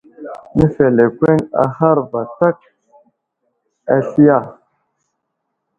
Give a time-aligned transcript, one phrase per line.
[0.55, 2.57] Nəfelekweŋ ahar vatak
[3.95, 4.37] asli ya?